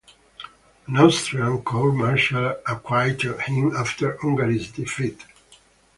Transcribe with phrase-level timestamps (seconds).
[0.87, 5.23] An Austrian court martial acquitted him after Hungary's defeat.